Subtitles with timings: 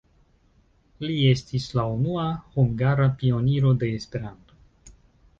[1.01, 2.23] Li estis la unua
[2.55, 4.59] hungara pioniro de Esperanto.